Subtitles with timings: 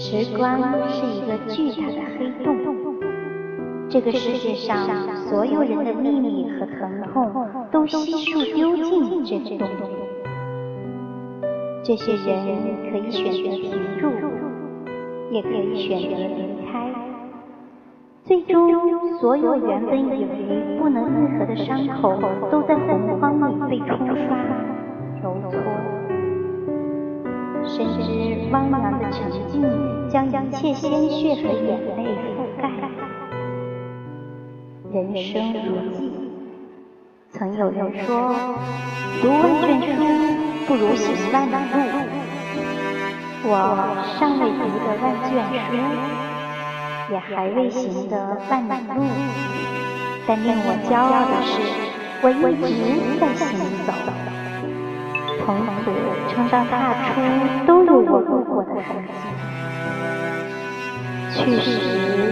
[0.00, 2.56] 时光是一个巨大的黑洞，
[3.88, 4.86] 这个世界上
[5.28, 7.32] 所有人的秘密和疼痛
[7.72, 9.68] 都悉数丢进这个洞。
[11.82, 14.08] 这些人可以选择停住，
[15.32, 16.94] 也可以选择离开。
[18.24, 18.70] 最终，
[19.18, 22.16] 所有原本以为不能愈合的伤口，
[22.52, 23.37] 都在洪荒
[27.68, 28.02] 深知
[28.50, 29.62] 汪洋的沉静
[30.08, 31.68] 将一切鲜血和眼
[31.98, 32.02] 泪
[32.34, 32.64] 覆盖。
[34.90, 35.98] 人生如寄，
[37.30, 38.34] 曾有人说，
[39.20, 39.96] 读万卷书
[40.66, 41.76] 不如行万里路。
[43.44, 43.52] 我
[44.18, 45.30] 尚未读得万卷
[45.68, 45.70] 书，
[47.12, 48.14] 也还未行得
[48.50, 48.98] 万里路，
[50.26, 51.52] 但令我骄傲的是，
[52.22, 52.32] 我一
[52.64, 52.66] 直
[53.20, 53.46] 在行
[53.86, 53.92] 走。
[55.48, 55.88] 从此，
[56.28, 57.22] 称上踏出，
[57.66, 59.10] 都有我路过的痕迹。
[61.32, 61.70] 去时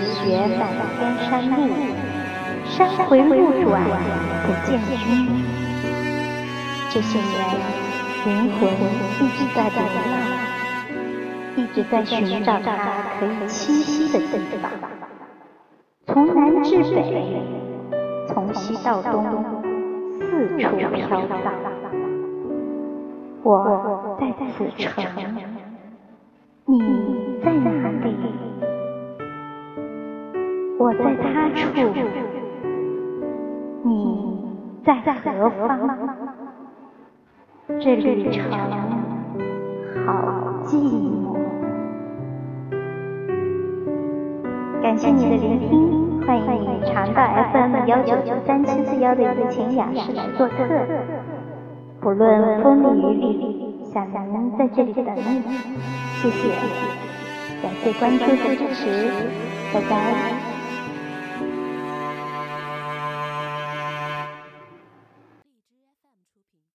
[0.00, 1.68] 雪满天山路，
[2.64, 3.84] 山回路转
[4.46, 5.28] 不见君。
[6.88, 7.30] 这些年，
[8.24, 8.60] 灵魂
[9.20, 9.76] 一直在流
[10.10, 10.14] 浪，
[11.56, 12.78] 一直在寻找它
[13.20, 14.70] 可以栖息的地方。
[16.06, 17.44] 从南至北，
[18.32, 19.22] 从西到东，
[20.18, 21.71] 四处飘荡。
[23.44, 25.04] 我在此城，
[26.64, 26.78] 你
[27.44, 27.70] 在哪
[28.04, 28.14] 里？
[30.78, 31.66] 我在他处，
[33.82, 34.46] 你
[34.84, 35.68] 在何方？
[37.80, 38.48] 这旅程
[40.06, 40.12] 好
[40.64, 41.36] 寂寞。
[44.80, 50.54] 感谢你的聆听，欢迎你常到 FM 幺九九三七四幺的一情雅室来做客。
[52.02, 53.56] 不论风里雨里，
[53.94, 55.40] 小南在这里等你。
[56.20, 56.48] 谢谢，
[57.62, 59.30] 感谢关注和支持，
[59.72, 60.41] 拜拜。